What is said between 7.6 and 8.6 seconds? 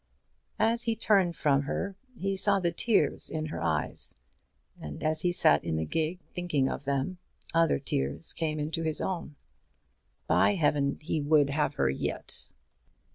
tears came